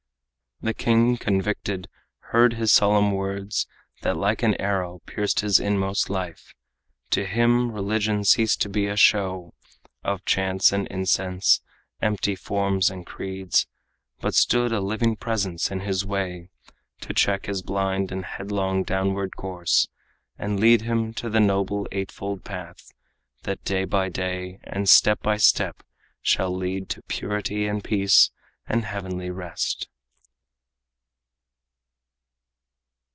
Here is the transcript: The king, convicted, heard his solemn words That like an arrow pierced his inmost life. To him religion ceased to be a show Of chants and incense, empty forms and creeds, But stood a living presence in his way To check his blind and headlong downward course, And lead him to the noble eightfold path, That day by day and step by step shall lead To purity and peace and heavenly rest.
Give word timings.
The 0.63 0.75
king, 0.75 1.17
convicted, 1.17 1.87
heard 2.29 2.53
his 2.53 2.71
solemn 2.71 3.13
words 3.13 3.65
That 4.03 4.15
like 4.15 4.43
an 4.43 4.53
arrow 4.61 5.01
pierced 5.07 5.39
his 5.39 5.59
inmost 5.59 6.07
life. 6.07 6.53
To 7.09 7.25
him 7.25 7.71
religion 7.71 8.23
ceased 8.25 8.61
to 8.61 8.69
be 8.69 8.85
a 8.85 8.95
show 8.95 9.55
Of 10.03 10.23
chants 10.23 10.71
and 10.71 10.85
incense, 10.89 11.61
empty 11.99 12.35
forms 12.35 12.91
and 12.91 13.07
creeds, 13.07 13.65
But 14.19 14.35
stood 14.35 14.71
a 14.71 14.81
living 14.81 15.15
presence 15.15 15.71
in 15.71 15.79
his 15.79 16.05
way 16.05 16.51
To 16.99 17.11
check 17.11 17.47
his 17.47 17.63
blind 17.63 18.11
and 18.11 18.23
headlong 18.23 18.83
downward 18.83 19.35
course, 19.35 19.87
And 20.37 20.59
lead 20.59 20.83
him 20.83 21.11
to 21.15 21.29
the 21.31 21.39
noble 21.39 21.87
eightfold 21.91 22.43
path, 22.43 22.93
That 23.45 23.63
day 23.63 23.85
by 23.85 24.09
day 24.09 24.59
and 24.63 24.87
step 24.87 25.23
by 25.23 25.37
step 25.37 25.81
shall 26.21 26.55
lead 26.55 26.87
To 26.89 27.01
purity 27.01 27.65
and 27.65 27.83
peace 27.83 28.29
and 28.67 28.85
heavenly 28.85 29.31
rest. 29.31 29.87